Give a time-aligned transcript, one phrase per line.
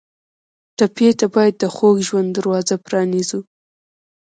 [0.77, 3.39] ټپي ته باید د خوږ ژوند دروازه پرانیزو.